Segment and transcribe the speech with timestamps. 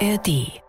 [0.00, 0.60] ARD.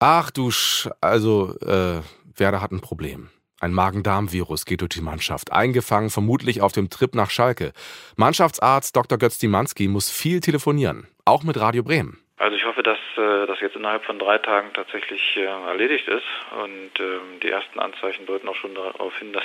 [0.00, 0.88] Ach du Sch...
[1.02, 2.00] Also, äh,
[2.36, 3.28] Werder hat ein Problem.
[3.60, 7.72] Ein Magen-Darm-Virus geht durch die Mannschaft, eingefangen vermutlich auf dem Trip nach Schalke.
[8.16, 9.18] Mannschaftsarzt Dr.
[9.18, 12.18] Götz Dimanski muss viel telefonieren, auch mit Radio Bremen.
[12.38, 16.24] Also ich hoffe, dass äh, das jetzt innerhalb von drei Tagen tatsächlich äh, erledigt ist
[16.62, 19.44] und ähm, die ersten Anzeichen deuten auch schon darauf hin, dass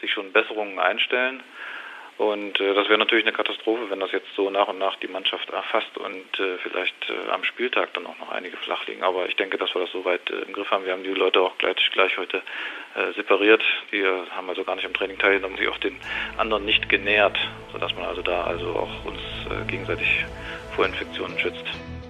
[0.00, 1.42] sich schon Besserungen einstellen.
[2.20, 5.08] Und äh, das wäre natürlich eine Katastrophe, wenn das jetzt so nach und nach die
[5.08, 9.02] Mannschaft erfasst und äh, vielleicht äh, am Spieltag dann auch noch einige flach liegen.
[9.02, 10.84] Aber ich denke, dass wir das soweit äh, im Griff haben.
[10.84, 12.42] Wir haben die Leute auch gleich, gleich heute
[12.94, 13.62] äh, separiert.
[13.90, 15.96] Die äh, haben also gar nicht am Training teilgenommen, sich auch den
[16.36, 17.38] anderen nicht genährt,
[17.72, 20.26] sodass man also da also auch uns äh, gegenseitig
[20.76, 21.64] vor Infektionen schützt.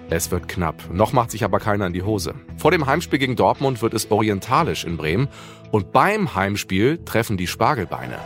[0.09, 0.75] Es wird knapp.
[0.91, 2.35] Noch macht sich aber keiner in die Hose.
[2.57, 5.29] Vor dem Heimspiel gegen Dortmund wird es orientalisch in Bremen.
[5.71, 8.19] Und beim Heimspiel treffen die Spargelbeine.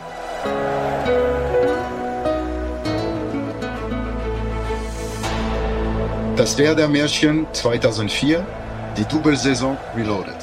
[6.36, 8.46] Das Werder-Märchen 2004,
[8.98, 10.36] die Double-Saison Reloaded.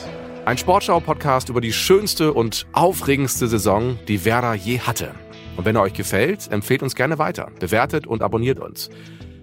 [0.44, 5.12] Ein Sportschau-Podcast über die schönste und aufregendste Saison, die Werder je hatte.
[5.56, 8.90] Und wenn er euch gefällt, empfehlt uns gerne weiter, bewertet und abonniert uns.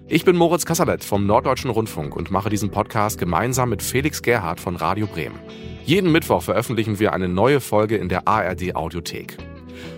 [0.09, 4.59] Ich bin Moritz Kasserlet vom Norddeutschen Rundfunk und mache diesen Podcast gemeinsam mit Felix Gerhardt
[4.59, 5.39] von Radio Bremen.
[5.85, 9.37] Jeden Mittwoch veröffentlichen wir eine neue Folge in der ARD Audiothek.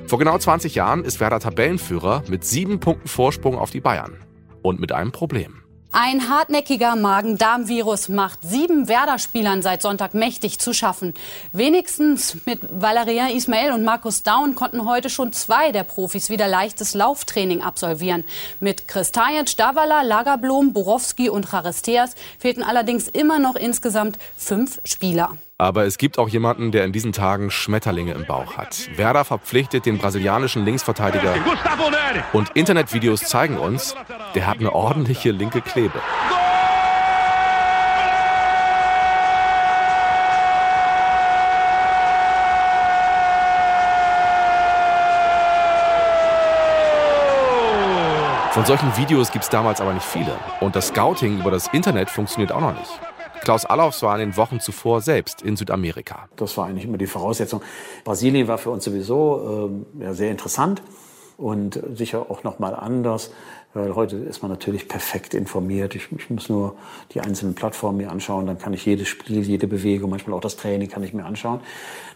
[0.05, 4.19] Vor genau 20 Jahren ist Werder Tabellenführer mit sieben Punkten Vorsprung auf die Bayern.
[4.61, 5.62] Und mit einem Problem.
[5.95, 11.13] Ein hartnäckiger Magen-Darm-Virus macht sieben Werder-Spielern seit Sonntag mächtig zu schaffen.
[11.51, 16.95] Wenigstens mit Valérien Ismail und Markus Daun konnten heute schon zwei der Profis wieder leichtes
[16.95, 18.25] Lauftraining absolvieren.
[18.59, 25.37] Mit Kristajic, Davala, Lagerblom, Borowski und Charisteas fehlten allerdings immer noch insgesamt fünf Spieler.
[25.57, 28.89] Aber es gibt auch jemanden, der in diesen Tagen Schmetterlinge im Bauch hat.
[28.97, 31.35] Werder verpflichtet den brasilianischen Linksverteidiger.
[32.33, 33.95] Und Internetvideos zeigen uns,
[34.35, 36.01] der hat eine ordentliche linke Klebe.
[48.53, 50.37] Von solchen Videos gibt es damals aber nicht viele.
[50.59, 53.12] Und das Scouting über das Internet funktioniert auch noch nicht.
[53.43, 56.29] Klaus Allofs war in den Wochen zuvor selbst in Südamerika.
[56.37, 57.61] Das war eigentlich immer die Voraussetzung.
[58.05, 60.81] Brasilien war für uns sowieso äh, ja, sehr interessant
[61.37, 63.31] und sicher auch noch mal anders,
[63.73, 65.95] weil heute ist man natürlich perfekt informiert.
[65.95, 66.75] Ich, ich, muss nur
[67.13, 70.57] die einzelnen Plattformen mir anschauen, dann kann ich jedes Spiel, jede Bewegung, manchmal auch das
[70.57, 71.59] Training kann ich mir anschauen.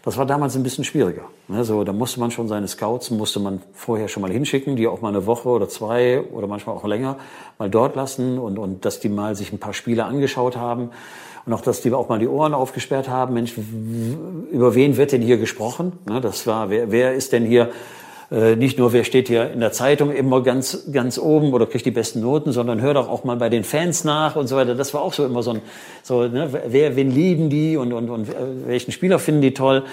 [0.04, 1.24] Das war damals ein bisschen schwieriger.
[1.48, 5.00] Also, da musste man schon seine Scouts, musste man vorher schon mal hinschicken, die auch
[5.00, 7.16] mal eine Woche oder zwei oder manchmal auch länger
[7.58, 10.90] mal dort lassen und, und dass die mal sich ein paar Spiele angeschaut haben.
[11.44, 13.34] Und auch, dass die auch mal die Ohren aufgesperrt haben.
[13.34, 13.54] Mensch,
[14.50, 15.92] über wen wird denn hier gesprochen?
[16.04, 17.70] Das war, wer, wer ist denn hier
[18.30, 21.86] äh, nicht nur, wer steht hier in der Zeitung immer ganz, ganz oben oder kriegt
[21.86, 24.74] die besten Noten, sondern hör doch auch mal bei den Fans nach und so weiter.
[24.74, 25.62] Das war auch so immer so ein,
[26.02, 28.32] so, ne, wer, wen lieben die und, und, und äh,
[28.66, 29.84] welchen Spieler finden die toll.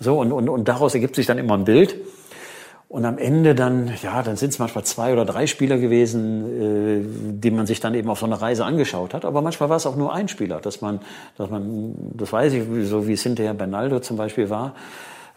[0.00, 1.96] So, und, und, und daraus ergibt sich dann immer ein Bild.
[2.88, 7.40] Und am Ende dann, ja, dann sind es manchmal zwei oder drei Spieler gewesen, äh,
[7.40, 9.24] die man sich dann eben auf so einer Reise angeschaut hat.
[9.24, 11.00] Aber manchmal war es auch nur ein Spieler, dass man,
[11.38, 14.74] dass man, das weiß ich, so wie es hinterher bei Naldo zum Beispiel war,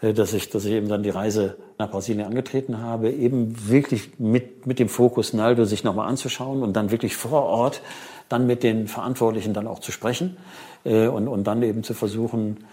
[0.00, 4.66] dass ich, dass ich eben dann die Reise nach Brasilien angetreten habe, eben wirklich mit,
[4.66, 7.80] mit dem Fokus Naldo sich nochmal anzuschauen und dann wirklich vor Ort
[8.28, 10.36] dann mit den Verantwortlichen dann auch zu sprechen
[10.84, 12.64] äh, und, und dann eben zu versuchen,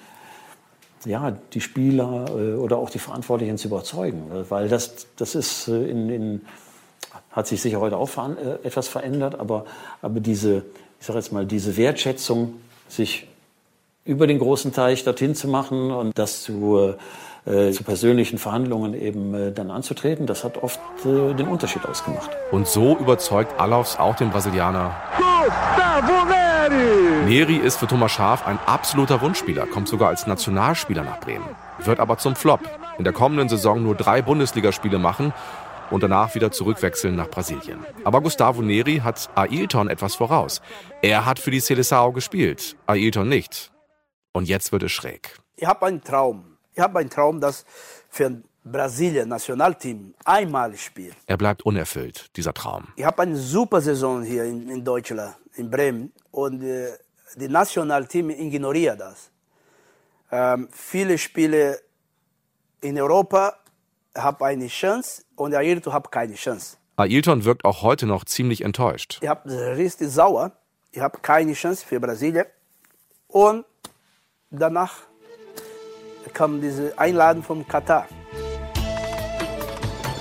[1.05, 4.23] ja, die Spieler äh, oder auch die Verantwortlichen zu überzeugen.
[4.49, 6.41] Weil das, das ist in, in
[7.31, 8.09] hat sich sicher heute auch
[8.63, 9.65] etwas verändert, aber,
[10.01, 10.63] aber diese,
[10.99, 12.55] ich sage jetzt mal, diese Wertschätzung,
[12.87, 13.27] sich
[14.05, 16.95] über den großen Teich dorthin zu machen und das zu,
[17.45, 22.29] äh, zu persönlichen Verhandlungen eben äh, dann anzutreten, das hat oft äh, den Unterschied ausgemacht.
[22.51, 24.95] Und so überzeugt Alofs auch den Brasilianer.
[27.25, 31.45] Neri ist für Thomas Schaaf ein absoluter Wunschspieler, kommt sogar als Nationalspieler nach Bremen,
[31.79, 32.61] wird aber zum Flop.
[32.97, 35.33] In der kommenden Saison nur drei Bundesligaspiele machen
[35.89, 37.79] und danach wieder zurückwechseln nach Brasilien.
[38.03, 40.61] Aber Gustavo Neri hat Ailton etwas voraus.
[41.01, 43.72] Er hat für die Seleção gespielt, Ailton nicht.
[44.33, 45.39] Und jetzt wird es schräg.
[45.55, 46.57] Ich habe einen Traum.
[46.73, 47.65] Ich habe einen Traum, dass
[48.09, 51.15] für ein Brasilien Nationalteam einmal spielt.
[51.27, 52.87] Er bleibt unerfüllt, dieser Traum.
[52.95, 56.11] Ich habe eine super Saison hier in, in Deutschland, in Bremen.
[56.31, 56.91] Und äh,
[57.35, 59.29] die Nationalteam ignoriert das.
[60.31, 61.79] Ähm, viele Spiele
[62.81, 63.55] in Europa
[64.15, 66.77] haben eine Chance und Ayrton hat keine Chance.
[66.95, 69.19] Ailton wirkt auch heute noch ziemlich enttäuscht.
[69.21, 70.51] Ich habe richtig sauer.
[70.91, 72.45] Ich habe keine Chance für Brasilien.
[73.27, 73.65] Und
[74.59, 74.93] danach
[76.33, 78.07] kam diese Einladung vom Katar.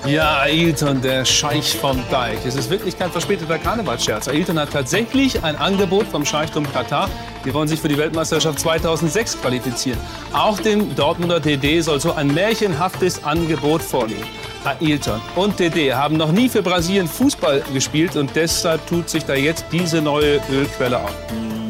[0.05, 2.45] Ja, Ailton, der Scheich vom Deich.
[2.45, 4.27] Es ist wirklich kein verspäteter Karnevalsscherz.
[4.27, 7.09] Ailton hat tatsächlich ein Angebot vom Scheichtum Katar.
[7.45, 9.97] Die wollen sich für die Weltmeisterschaft 2006 qualifizieren.
[10.33, 14.25] Auch dem Dortmunder DD soll so ein märchenhaftes Angebot vorliegen.
[14.65, 19.35] Ailton und DD haben noch nie für Brasilien Fußball gespielt und deshalb tut sich da
[19.35, 21.15] jetzt diese neue Ölquelle auf.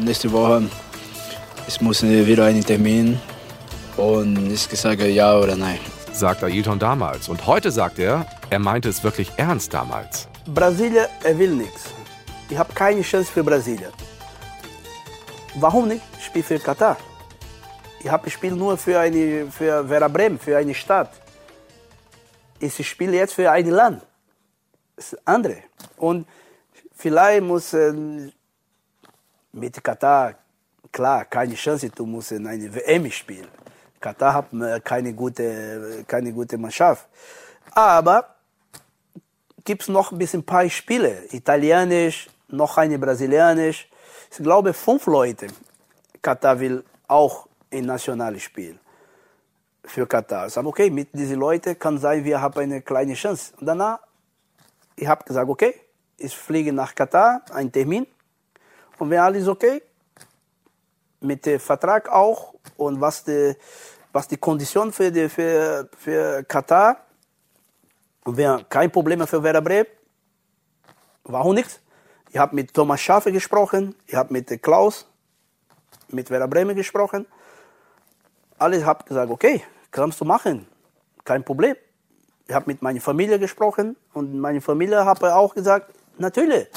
[0.02, 0.64] Nächste Woche
[1.66, 3.20] ich muss wieder einen Termin
[3.96, 5.78] und ich sage ja oder nein
[6.14, 7.28] sagt Ailton damals.
[7.28, 10.28] Und heute sagt er, er meinte es wirklich ernst damals.
[10.46, 11.90] Brasilien, er will nichts.
[12.48, 13.92] Ich habe keine Chance für Brasilien.
[15.56, 16.02] Warum nicht?
[16.18, 16.96] Ich spiele für Katar.
[18.00, 21.10] Ich habe gespielt nur für, eine, für Vera Bremen, für eine Stadt.
[22.60, 24.02] Ich spiele jetzt für ein Land.
[24.96, 25.58] Das ist andere.
[25.96, 26.26] Und
[26.94, 27.92] vielleicht muss äh,
[29.52, 30.34] mit Katar,
[30.94, 33.48] klar, keine Chance, du musst in eine WM spielen.
[34.00, 37.08] Katar hat äh, keine gute, keine gute Mannschaft.
[37.72, 38.36] Aber
[39.64, 41.24] gibt es noch ein bisschen paar Spiele.
[41.32, 43.88] Italienisch, noch eine Brasilianisch.
[44.30, 45.48] Ich glaube, fünf Leute.
[46.22, 48.78] Katar will auch in nationales Spiel
[49.84, 50.46] für Katar.
[50.46, 53.52] Ich sage, okay, mit diesen Leuten kann sein, wir haben eine kleine Chance.
[53.58, 53.98] Und danach,
[54.96, 55.74] ich habe gesagt, okay,
[56.16, 58.06] ich fliege nach Katar, ein Termin.
[58.98, 59.82] Und wenn alles okay,
[61.24, 63.56] mit dem Vertrag auch und was die
[64.14, 66.98] was die Kondition für, die, für, für Katar
[68.24, 69.88] und wir kein Problem für Werder Bremen.
[71.24, 71.80] Warum nicht?
[72.30, 75.06] Ich habe mit Thomas Schafe gesprochen, ich habe mit Klaus,
[76.08, 77.26] mit Werder Bremen gesprochen.
[78.56, 80.66] Alle haben gesagt, okay, kannst du machen,
[81.24, 81.74] kein Problem.
[82.46, 86.68] Ich habe mit meiner Familie gesprochen und meine Familie hat auch gesagt, natürlich,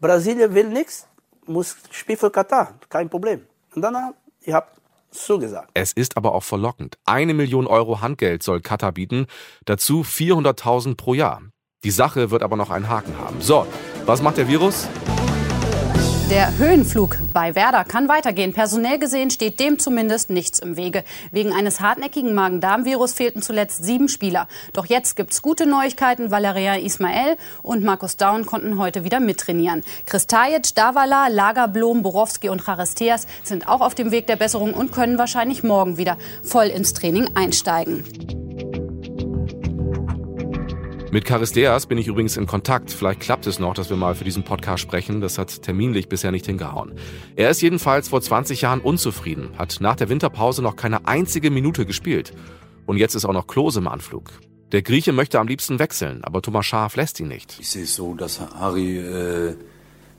[0.00, 1.08] Brasilien will nichts,
[1.44, 3.46] muss spielen für Katar, kein Problem.
[3.74, 4.66] Und dann, ich habe
[5.10, 5.70] zugesagt.
[5.74, 6.98] Es ist aber auch verlockend.
[7.04, 9.26] Eine Million Euro Handgeld soll Katar bieten,
[9.64, 11.42] dazu 400.000 pro Jahr.
[11.84, 13.40] Die Sache wird aber noch einen Haken haben.
[13.40, 13.66] So,
[14.06, 14.88] was macht der Virus?
[16.32, 18.54] Der Höhenflug bei Werder kann weitergehen.
[18.54, 21.04] Personell gesehen steht dem zumindest nichts im Wege.
[21.30, 24.48] Wegen eines hartnäckigen Magen-Darm-Virus fehlten zuletzt sieben Spieler.
[24.72, 26.30] Doch jetzt gibt's gute Neuigkeiten.
[26.30, 29.82] Valeria Ismael und Markus Daun konnten heute wieder mittrainieren.
[30.06, 35.18] Kristajic, Davala, Lagerblom, Borowski und Charisteas sind auch auf dem Weg der Besserung und können
[35.18, 38.06] wahrscheinlich morgen wieder voll ins Training einsteigen.
[41.12, 42.90] Mit Charisteas bin ich übrigens in Kontakt.
[42.90, 45.20] Vielleicht klappt es noch, dass wir mal für diesen Podcast sprechen.
[45.20, 46.94] Das hat terminlich bisher nicht hingehauen.
[47.36, 51.84] Er ist jedenfalls vor 20 Jahren unzufrieden, hat nach der Winterpause noch keine einzige Minute
[51.84, 52.32] gespielt.
[52.86, 54.30] Und jetzt ist auch noch Klose im Anflug.
[54.72, 57.58] Der Grieche möchte am liebsten wechseln, aber Thomas Schaaf lässt ihn nicht.
[57.60, 59.54] Ich sehe es so, dass Harry äh,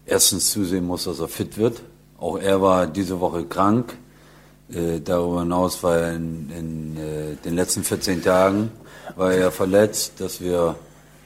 [0.05, 1.81] erstens zusehen muss, dass er fit wird.
[2.19, 3.97] Auch er war diese Woche krank.
[4.71, 8.69] Äh, darüber hinaus war er in, in äh, den letzten 14 Tagen
[9.15, 10.75] war er verletzt, dass wir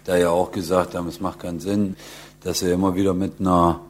[0.06, 1.96] da ja auch gesagt haben, es macht keinen Sinn,
[2.42, 3.82] dass er immer wieder mit einer,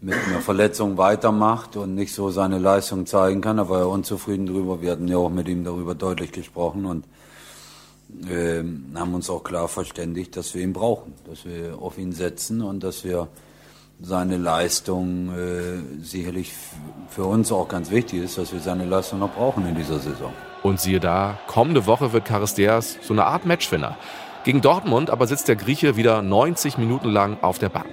[0.00, 3.58] mit einer Verletzung weitermacht und nicht so seine Leistung zeigen kann.
[3.58, 4.80] Da war er unzufrieden drüber.
[4.80, 7.04] Wir hatten ja auch mit ihm darüber deutlich gesprochen und
[8.28, 8.62] äh,
[8.94, 12.82] haben uns auch klar verständigt, dass wir ihn brauchen, dass wir auf ihn setzen und
[12.82, 13.28] dass wir
[14.02, 16.52] seine Leistung äh, sicherlich
[17.08, 20.32] für uns auch ganz wichtig ist, dass wir seine Leistung noch brauchen in dieser Saison.
[20.62, 23.96] Und siehe da, kommende Woche wird Charisteas so eine Art Matchwinner.
[24.44, 27.90] Gegen Dortmund aber sitzt der Grieche wieder 90 Minuten lang auf der Bank.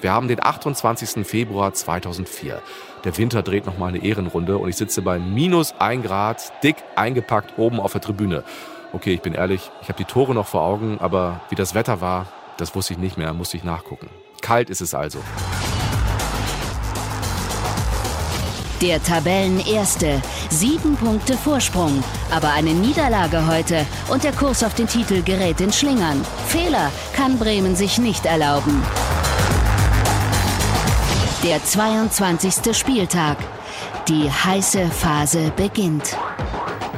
[0.00, 1.26] Wir haben den 28.
[1.26, 2.60] Februar 2004.
[3.04, 6.76] Der Winter dreht noch mal eine Ehrenrunde und ich sitze bei minus 1 Grad, dick
[6.94, 8.44] eingepackt oben auf der Tribüne.
[8.92, 12.00] Okay, ich bin ehrlich, ich habe die Tore noch vor Augen, aber wie das Wetter
[12.00, 12.26] war,
[12.58, 14.08] das wusste ich nicht mehr, musste ich nachgucken.
[14.40, 15.18] Kalt ist es also.
[18.80, 20.22] Der Tabellenerste.
[20.50, 22.02] Sieben Punkte Vorsprung.
[22.30, 26.24] Aber eine Niederlage heute und der Kurs auf den Titel gerät in Schlingern.
[26.46, 28.82] Fehler kann Bremen sich nicht erlauben.
[31.42, 32.76] Der 22.
[32.76, 33.38] Spieltag.
[34.08, 36.16] Die heiße Phase beginnt.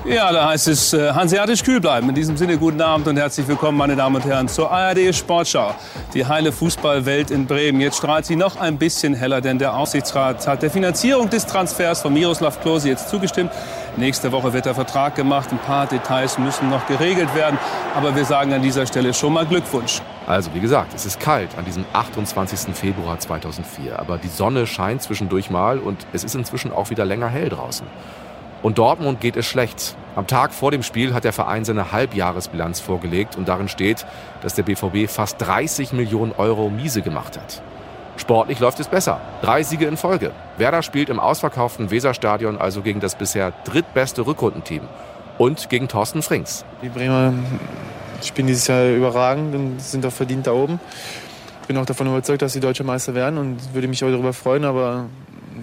[0.07, 2.09] Ja, da heißt es äh, hanseatisch kühl bleiben.
[2.09, 5.75] In diesem Sinne guten Abend und herzlich willkommen, meine Damen und Herren, zur ARD Sportschau.
[6.15, 7.83] Die heile Fußballwelt in Bremen.
[7.83, 12.01] Jetzt strahlt sie noch ein bisschen heller, denn der Aufsichtsrat hat der Finanzierung des Transfers
[12.01, 13.53] von Miroslav Klose jetzt zugestimmt.
[13.99, 15.53] Nächste Woche wird der Vertrag gemacht.
[15.53, 17.59] Ein paar Details müssen noch geregelt werden.
[17.95, 20.01] Aber wir sagen an dieser Stelle schon mal Glückwunsch.
[20.27, 22.75] Also, wie gesagt, es ist kalt an diesem 28.
[22.75, 23.99] Februar 2004.
[23.99, 27.87] Aber die Sonne scheint zwischendurch mal und es ist inzwischen auch wieder länger hell draußen.
[28.63, 29.97] Und Dortmund geht es schlecht.
[30.17, 34.05] Am Tag vor dem Spiel hat der Verein seine Halbjahresbilanz vorgelegt und darin steht,
[34.43, 37.63] dass der BVB fast 30 Millionen Euro miese gemacht hat.
[38.17, 39.19] Sportlich läuft es besser.
[39.41, 40.33] Drei Siege in Folge.
[40.59, 44.83] Werder spielt im ausverkauften Weserstadion also gegen das bisher drittbeste Rückrundenteam
[45.39, 46.67] und gegen Thorsten Frings.
[46.83, 47.33] Die Bremer
[48.23, 50.81] spielen dieses Jahr überragend und sind auch verdient da oben.
[51.63, 54.35] Ich bin auch davon überzeugt, dass sie deutsche Meister werden und würde mich auch darüber
[54.35, 55.07] freuen, aber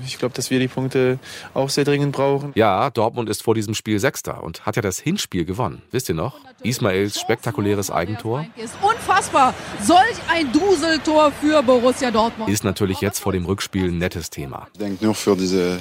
[0.06, 1.20] ich glaube, dass wir die Punkte
[1.54, 2.52] auch sehr dringend brauchen.
[2.56, 5.82] Ja, Dortmund ist vor diesem Spiel Sechster und hat ja das Hinspiel gewonnen.
[5.92, 6.40] Wisst ihr noch?
[6.64, 8.46] Ismails spektakuläres Eigentor.
[8.56, 9.54] Ist unfassbar.
[9.82, 12.50] Solch ein Duseltor für Borussia Dortmund.
[12.50, 14.68] Ist natürlich jetzt vor dem Rückspiel ein nettes Thema.
[14.74, 15.80] Ich denke nur für diese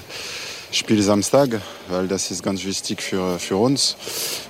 [0.72, 3.96] Spiel Samstag, weil das ist ganz wichtig für, für uns.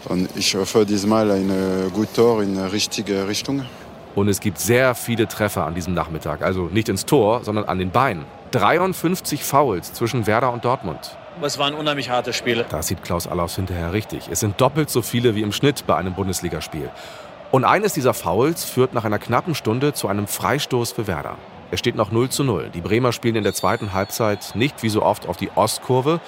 [0.08, 3.64] Und ich hoffe diesmal ein gutes Tor in die richtige Richtung.
[4.14, 6.40] Und es gibt sehr viele Treffer an diesem Nachmittag.
[6.40, 8.25] Also nicht ins Tor, sondern an den Beinen.
[8.50, 11.16] 53 Fouls zwischen Werder und Dortmund.
[11.42, 12.64] Es waren unheimlich harte Spiele.
[12.68, 14.28] Da sieht Klaus Allaus hinterher richtig.
[14.30, 16.90] Es sind doppelt so viele wie im Schnitt bei einem Bundesligaspiel.
[17.50, 21.36] Und eines dieser Fouls führt nach einer knappen Stunde zu einem Freistoß für Werder.
[21.70, 22.70] Es steht noch 0 zu 0.
[22.72, 26.20] Die Bremer spielen in der zweiten Halbzeit nicht wie so oft auf die Ostkurve,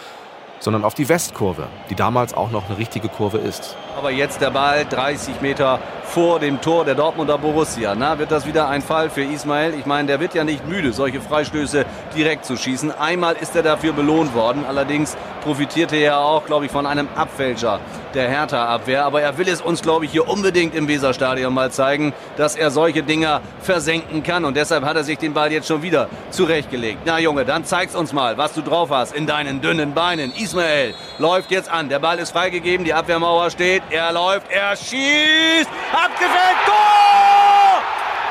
[0.60, 3.76] sondern auf die Westkurve, die damals auch noch eine richtige Kurve ist.
[3.96, 7.94] Aber jetzt der Ball 30 Meter vor dem Tor der Dortmunder Borussia.
[7.94, 9.74] Na, wird das wieder ein Fall für Ismail?
[9.78, 11.84] Ich meine, der wird ja nicht müde, solche Freistöße
[12.16, 12.90] direkt zu schießen.
[12.92, 14.64] Einmal ist er dafür belohnt worden.
[14.66, 17.80] Allerdings profitierte er auch, glaube ich, von einem Abfälscher
[18.14, 19.04] der Hertha-Abwehr.
[19.04, 22.70] Aber er will es uns, glaube ich, hier unbedingt im Weserstadion mal zeigen, dass er
[22.70, 24.44] solche Dinger versenken kann.
[24.44, 27.00] Und deshalb hat er sich den Ball jetzt schon wieder zurechtgelegt.
[27.04, 30.32] Na, Junge, dann zeig's uns mal, was du drauf hast in deinen dünnen Beinen.
[30.34, 31.88] Ismail läuft jetzt an.
[31.88, 33.82] Der Ball ist freigegeben, die Abwehrmauer steht.
[33.90, 35.70] Er läuft, er schießt.
[35.92, 37.82] Abgefällt, Tor!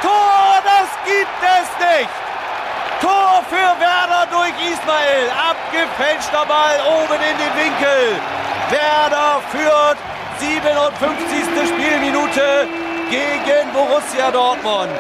[0.02, 2.10] Tor, das gibt es nicht!
[3.02, 5.30] Tor für Werder durch Ismail.
[5.30, 8.47] Abgefälschter Ball oben in den Winkel.
[8.70, 9.98] Werder führt
[10.40, 11.70] 57.
[11.70, 12.68] Spielminute
[13.10, 14.92] gegen Borussia Dortmund.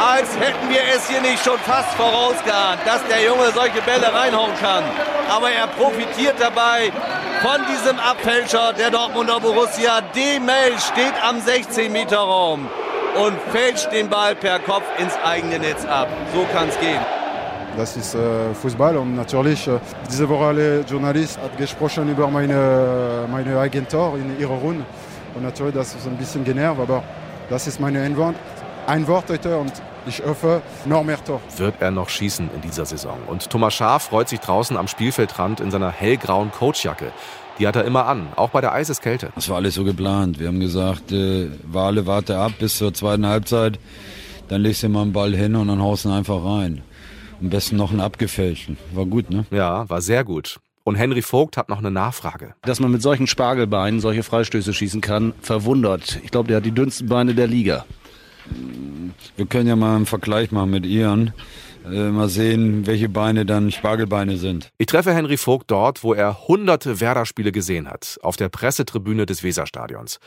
[0.00, 4.54] Als hätten wir es hier nicht schon fast vorausgeahnt, dass der Junge solche Bälle reinhauen
[4.58, 4.84] kann.
[5.28, 6.90] Aber er profitiert dabei
[7.42, 10.00] von diesem Abfälscher der Dortmunder Borussia.
[10.14, 12.70] Demel steht am 16-Meter-Raum
[13.22, 16.08] und fälscht den Ball per Kopf ins eigene Netz ab.
[16.32, 17.19] So kann es gehen.
[17.76, 19.78] Das ist äh, Fußball und natürlich, äh,
[20.10, 24.84] diese Woche alle Journalisten hat gesprochen über meine, meine Eigentor in ihrer Runde.
[25.34, 27.02] Und natürlich, das ist ein bisschen genervt, aber
[27.48, 28.34] das ist meine Antwort.
[28.86, 29.72] Ein Wort heute und
[30.06, 31.40] ich hoffe, noch mehr Tor.
[31.56, 33.18] Wird er noch schießen in dieser Saison?
[33.26, 37.12] Und Thomas Schaaf freut sich draußen am Spielfeldrand in seiner hellgrauen Coachjacke.
[37.58, 39.30] Die hat er immer an, auch bei der Eiseskälte.
[39.34, 40.40] Das war alles so geplant.
[40.40, 43.78] Wir haben gesagt, äh, Wale, warte ab bis zur zweiten Halbzeit.
[44.48, 46.82] Dann legst du mal einen Ball hin und dann haust du ihn einfach rein.
[47.40, 48.76] Am besten noch einen abgefälschten.
[48.92, 49.46] War gut, ne?
[49.50, 50.60] Ja, war sehr gut.
[50.84, 52.54] Und Henry Vogt hat noch eine Nachfrage.
[52.62, 56.20] Dass man mit solchen Spargelbeinen solche Freistöße schießen kann, verwundert.
[56.24, 57.84] Ich glaube, der hat die dünnsten Beine der Liga.
[59.36, 61.32] Wir können ja mal einen Vergleich machen mit Ian.
[61.84, 64.70] Äh, mal sehen, welche Beine dann Spargelbeine sind.
[64.76, 69.42] Ich treffe Henry Vogt dort, wo er hunderte Werder-Spiele gesehen hat, auf der Pressetribüne des
[69.42, 70.18] Weserstadions.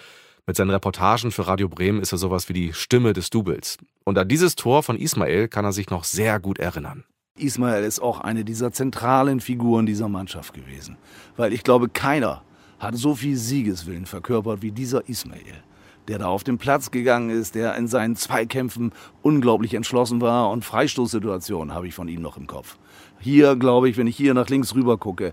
[0.45, 3.77] Mit seinen Reportagen für Radio Bremen ist er sowas wie die Stimme des Doubles.
[4.03, 7.05] Und an dieses Tor von Ismail kann er sich noch sehr gut erinnern.
[7.37, 10.97] Ismail ist auch eine dieser zentralen Figuren dieser Mannschaft gewesen.
[11.37, 12.43] Weil ich glaube, keiner
[12.77, 15.63] hat so viel Siegeswillen verkörpert wie dieser Ismail
[16.09, 20.65] der da auf den Platz gegangen ist, der in seinen Zweikämpfen unglaublich entschlossen war und
[20.65, 22.77] Freistoßsituationen habe ich von ihm noch im Kopf.
[23.19, 25.31] Hier, glaube ich, wenn ich hier nach links rüber gucke,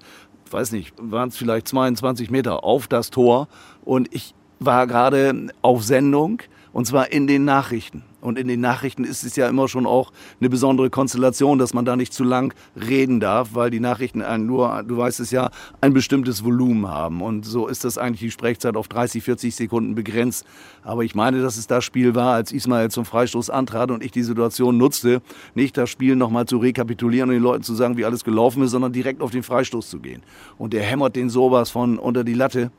[0.48, 3.48] weiß nicht, waren es vielleicht 22 Meter auf das Tor
[3.84, 8.04] und ich war gerade auf Sendung und zwar in den Nachrichten.
[8.20, 11.86] Und in den Nachrichten ist es ja immer schon auch eine besondere Konstellation, dass man
[11.86, 15.50] da nicht zu lang reden darf, weil die Nachrichten nur, du weißt es ja,
[15.80, 17.22] ein bestimmtes Volumen haben.
[17.22, 20.44] Und so ist das eigentlich die Sprechzeit auf 30, 40 Sekunden begrenzt.
[20.82, 24.10] Aber ich meine, dass es das Spiel war, als Ismail zum Freistoß antrat und ich
[24.10, 25.22] die Situation nutzte,
[25.54, 28.72] nicht das Spiel nochmal zu rekapitulieren und den Leuten zu sagen, wie alles gelaufen ist,
[28.72, 30.22] sondern direkt auf den Freistoß zu gehen.
[30.58, 32.70] Und der hämmert den sowas von unter die Latte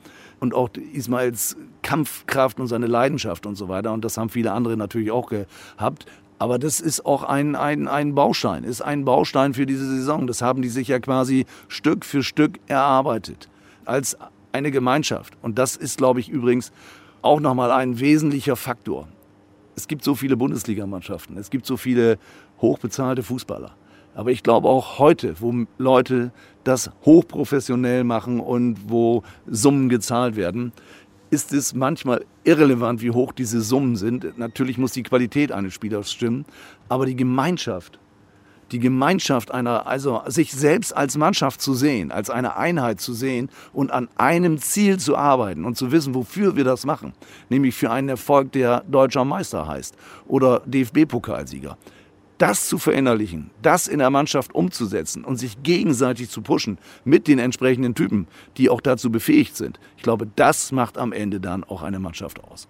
[0.42, 3.94] und auch Ismails Kampfkraft und seine Leidenschaft und so weiter.
[3.94, 6.06] Und das haben viele andere natürlich auch gehabt.
[6.40, 10.26] Aber das ist auch ein, ein, ein Baustein, ist ein Baustein für diese Saison.
[10.26, 13.48] Das haben die sich ja quasi Stück für Stück erarbeitet.
[13.86, 14.18] Als
[14.52, 15.34] eine Gemeinschaft.
[15.44, 16.72] Und das ist, glaube ich, übrigens
[17.22, 19.08] auch nochmal ein wesentlicher Faktor.
[19.76, 22.18] Es gibt so viele Bundesligamannschaften, es gibt so viele
[22.60, 23.76] hochbezahlte Fußballer.
[24.14, 26.32] Aber ich glaube auch heute, wo Leute
[26.64, 30.74] das hochprofessionell machen und wo Summen gezahlt werden,
[31.30, 34.38] ist es manchmal irrelevant, wie hoch diese Summen sind.
[34.38, 36.46] Natürlich muss die Qualität eines Spielers stimmen,
[36.90, 38.00] aber die Gemeinschaft,
[38.74, 43.50] die Gemeinschaft einer, also sich selbst als Mannschaft zu sehen, als eine Einheit zu sehen
[43.72, 47.14] und an einem Ziel zu arbeiten und zu wissen, wofür wir das machen,
[47.50, 49.96] nämlich für einen Erfolg, der deutscher Meister heißt
[50.28, 51.78] oder DFB-Pokalsieger
[52.42, 57.38] das zu verinnerlichen, das in der Mannschaft umzusetzen und sich gegenseitig zu pushen mit den
[57.38, 61.84] entsprechenden Typen, die auch dazu befähigt sind, ich glaube, das macht am Ende dann auch
[61.84, 62.68] eine Mannschaft aus.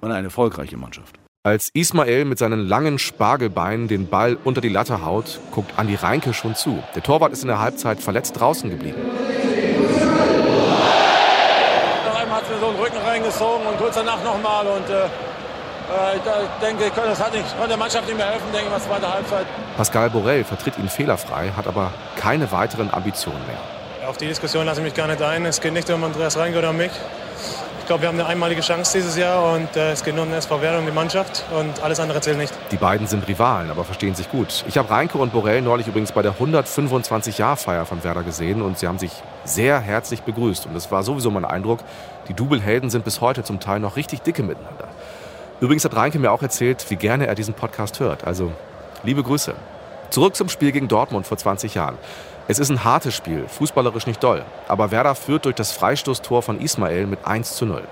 [0.00, 1.18] und eine erfolgreiche Mannschaft.
[1.42, 6.32] Als Ismael mit seinen langen Spargelbeinen den Ball unter die Latte haut, guckt Andi Reinke
[6.32, 6.82] schon zu.
[6.94, 8.96] Der Torwart ist in der Halbzeit verletzt draußen geblieben.
[12.06, 14.66] Nach einmal hat mir so einen Rücken reingezogen und kurz danach nochmal.
[14.66, 15.08] Und äh
[16.16, 19.12] ich denke, das hat nicht, konnte der Mannschaft nicht mehr helfen, denke ich mal, zweite
[19.12, 19.46] Halbzeit.
[19.76, 24.08] Pascal Borel vertritt ihn fehlerfrei, hat aber keine weiteren Ambitionen mehr.
[24.08, 25.44] Auf die Diskussion lasse ich mich gar nicht ein.
[25.46, 26.92] Es geht nicht um Andreas Reinke oder um mich
[27.90, 30.38] glaube, wir haben eine einmalige Chance dieses Jahr und äh, es geht nur um den
[30.38, 32.54] SV Werder, um die Mannschaft und alles andere zählt nicht.
[32.70, 34.64] Die beiden sind Rivalen, aber verstehen sich gut.
[34.68, 38.86] Ich habe Reinke und Borell neulich übrigens bei der 125-Jahr-Feier von Werder gesehen und sie
[38.86, 39.10] haben sich
[39.44, 40.66] sehr herzlich begrüßt.
[40.66, 41.80] Und es war sowieso mein Eindruck,
[42.28, 44.86] die Double-Helden sind bis heute zum Teil noch richtig dicke miteinander.
[45.60, 48.24] Übrigens hat Reinke mir auch erzählt, wie gerne er diesen Podcast hört.
[48.24, 48.52] Also
[49.02, 49.54] liebe Grüße.
[50.08, 51.98] Zurück zum Spiel gegen Dortmund vor 20 Jahren.
[52.48, 54.42] Es ist ein hartes Spiel, fußballerisch nicht doll.
[54.68, 57.82] Aber Werder führt durch das Freistoßtor von Ismail mit 1 zu 0.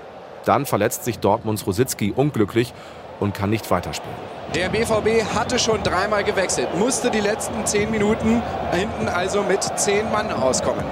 [0.45, 2.73] Dann verletzt sich Dortmunds Rositzky unglücklich
[3.19, 4.15] und kann nicht weiterspielen.
[4.55, 10.11] Der BVB hatte schon dreimal gewechselt, musste die letzten zehn Minuten hinten also mit zehn
[10.11, 10.83] Mann auskommen.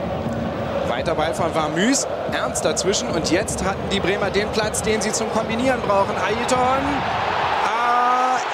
[0.87, 5.11] Weiter Ball von Varmüs, Ernst dazwischen und jetzt hatten die Bremer den Platz, den sie
[5.11, 6.15] zum Kombinieren brauchen.
[6.15, 6.83] Ailton,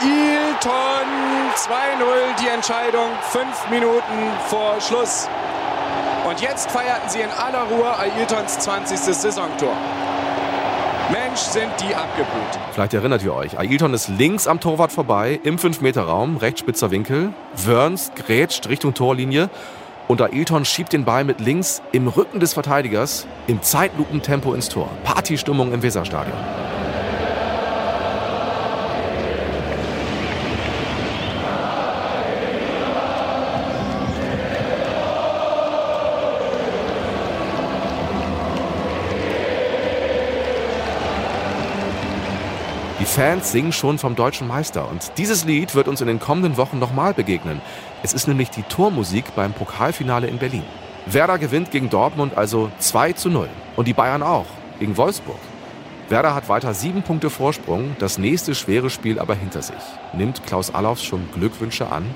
[0.01, 1.07] Ailton
[1.55, 5.27] 2-0 die Entscheidung, fünf Minuten vor Schluss.
[6.27, 8.97] Und jetzt feierten sie in aller Ruhe Ailtons 20.
[8.97, 9.75] Saisontor.
[11.11, 12.59] Mensch, sind die abgebrüht.
[12.71, 17.33] Vielleicht erinnert ihr euch, Ailton ist links am Torwart vorbei, im 5-Meter-Raum, rechts spitzer Winkel.
[17.55, 19.49] Wörns grätscht Richtung Torlinie
[20.07, 24.89] und Ailton schiebt den Ball mit links im Rücken des Verteidigers im Zeitlupentempo ins Tor.
[25.03, 26.37] Partystimmung im Weserstadion.
[43.03, 46.55] Die Fans singen schon vom deutschen Meister und dieses Lied wird uns in den kommenden
[46.55, 47.59] Wochen nochmal begegnen.
[48.01, 50.63] Es ist nämlich die Tormusik beim Pokalfinale in Berlin.
[51.05, 54.45] Werder gewinnt gegen Dortmund also 2 zu 0 und die Bayern auch
[54.79, 55.39] gegen Wolfsburg.
[56.07, 59.75] Werder hat weiter sieben Punkte Vorsprung, das nächste schwere Spiel aber hinter sich.
[60.13, 62.09] Nimmt Klaus Allofs schon Glückwünsche an?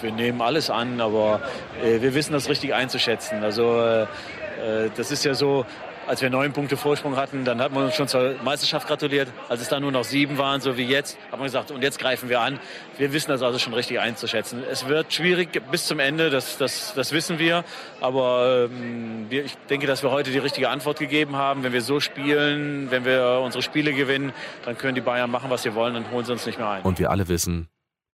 [0.00, 1.42] Wir nehmen alles an, aber
[1.82, 3.44] äh, wir wissen das richtig einzuschätzen.
[3.44, 5.66] Also äh, äh das ist ja so,
[6.06, 9.28] als wir neun Punkte Vorsprung hatten, dann hat man uns schon zur Meisterschaft gratuliert.
[9.48, 11.98] Als es dann nur noch sieben waren, so wie jetzt, hat man gesagt, und jetzt
[11.98, 12.60] greifen wir an.
[12.98, 14.62] Wir wissen das also schon richtig einzuschätzen.
[14.70, 17.64] Es wird schwierig bis zum Ende, das, das, das wissen wir.
[18.00, 21.62] Aber ähm, wir, ich denke, dass wir heute die richtige Antwort gegeben haben.
[21.62, 24.32] Wenn wir so spielen, wenn wir unsere Spiele gewinnen,
[24.64, 26.82] dann können die Bayern machen, was sie wollen und holen sie uns nicht mehr ein.
[26.82, 27.68] Und wir alle wissen,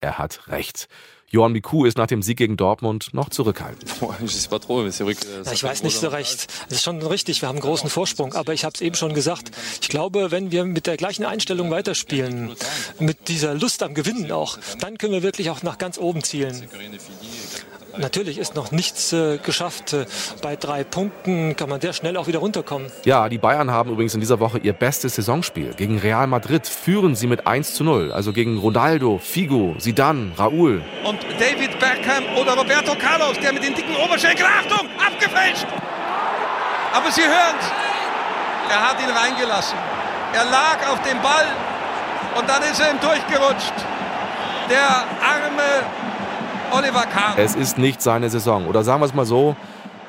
[0.00, 0.88] er hat recht.
[1.30, 3.90] Johan Miku ist nach dem Sieg gegen Dortmund noch zurückhaltend.
[4.00, 6.46] Ja, ich weiß nicht so recht.
[6.68, 8.34] Es ist schon richtig, wir haben einen großen Vorsprung.
[8.34, 9.50] Aber ich habe es eben schon gesagt.
[9.80, 12.54] Ich glaube, wenn wir mit der gleichen Einstellung weiterspielen,
[13.00, 16.68] mit dieser Lust am Gewinnen auch, dann können wir wirklich auch nach ganz oben zielen.
[17.98, 19.92] Natürlich ist noch nichts äh, geschafft.
[19.92, 20.06] Äh,
[20.42, 22.90] bei drei Punkten kann man sehr schnell auch wieder runterkommen.
[23.04, 25.72] Ja, die Bayern haben übrigens in dieser Woche ihr bestes Saisonspiel.
[25.76, 28.12] Gegen Real Madrid führen sie mit 1 zu 0.
[28.12, 30.82] Also gegen Ronaldo, Figo, Zidane, Raúl.
[31.04, 35.66] Und David Beckham oder Roberto Carlos, der mit den dicken Oberschenkeln, Achtung, abgefälscht!
[36.92, 37.56] Aber Sie hören
[38.68, 39.78] er hat ihn reingelassen.
[40.32, 41.46] Er lag auf dem Ball
[42.38, 43.74] und dann ist er ihm durchgerutscht.
[44.68, 45.84] Der arme
[46.72, 47.34] Oliver Kahn.
[47.36, 48.66] Es ist nicht seine Saison.
[48.66, 49.54] Oder sagen wir es mal so,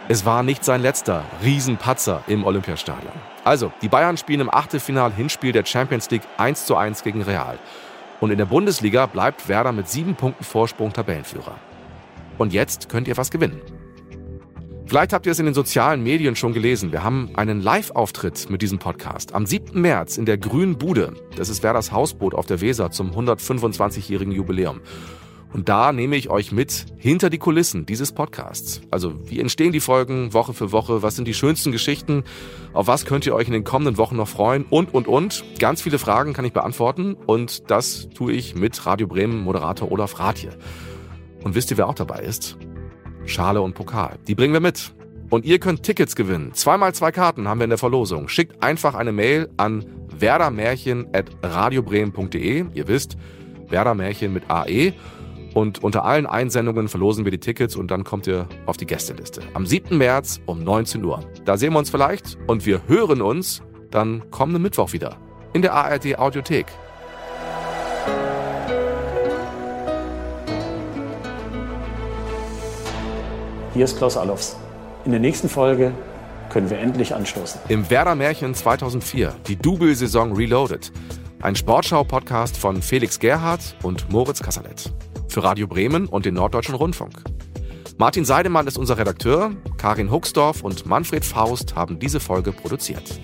[0.07, 3.11] es war nicht sein letzter Riesenpatzer im Olympiastadion.
[3.43, 7.59] Also, die Bayern spielen im Achtelfinal-Hinspiel der Champions League 1 zu 1 gegen Real.
[8.19, 11.55] Und in der Bundesliga bleibt Werder mit sieben Punkten Vorsprung Tabellenführer.
[12.37, 13.61] Und jetzt könnt ihr was gewinnen.
[14.87, 16.93] Vielleicht habt ihr es in den sozialen Medien schon gelesen.
[16.93, 19.81] Wir haben einen Live-Auftritt mit diesem Podcast am 7.
[19.81, 21.13] März in der Grünen Bude.
[21.35, 24.79] Das ist Werders Hausboot auf der Weser zum 125-jährigen Jubiläum.
[25.53, 28.81] Und da nehme ich euch mit hinter die Kulissen dieses Podcasts.
[28.91, 31.03] Also wie entstehen die Folgen Woche für Woche?
[31.03, 32.23] Was sind die schönsten Geschichten?
[32.73, 34.65] Auf was könnt ihr euch in den kommenden Wochen noch freuen?
[34.69, 35.43] Und, und, und.
[35.59, 37.13] Ganz viele Fragen kann ich beantworten.
[37.13, 40.51] Und das tue ich mit Radio Bremen Moderator Olaf Rathje.
[41.43, 42.57] Und wisst ihr, wer auch dabei ist?
[43.25, 44.19] Schale und Pokal.
[44.27, 44.93] Die bringen wir mit.
[45.29, 46.53] Und ihr könnt Tickets gewinnen.
[46.53, 48.29] Zweimal zwei Karten haben wir in der Verlosung.
[48.29, 49.85] Schickt einfach eine Mail an
[50.17, 52.65] werdermärchen.radiobremen.de.
[52.73, 53.17] Ihr wisst,
[53.67, 54.93] Werdermärchen mit AE.
[55.53, 59.41] Und unter allen Einsendungen verlosen wir die Tickets und dann kommt ihr auf die Gästeliste.
[59.53, 59.97] Am 7.
[59.97, 61.21] März um 19 Uhr.
[61.45, 65.17] Da sehen wir uns vielleicht und wir hören uns dann kommenden Mittwoch wieder
[65.53, 66.67] in der ARD Audiothek.
[73.73, 74.57] Hier ist Klaus Allofs.
[75.05, 75.91] In der nächsten Folge
[76.49, 77.61] können wir endlich anstoßen.
[77.69, 80.91] Im Werder Märchen 2004, die Double-Saison Reloaded.
[81.41, 84.91] Ein Sportschau-Podcast von Felix Gerhardt und Moritz Kasserlet.
[85.37, 87.21] Für Radio Bremen und den Norddeutschen Rundfunk.
[87.99, 93.19] Martin Seidemann ist unser Redakteur, Karin Huxdorf und Manfred Faust haben diese Folge produziert.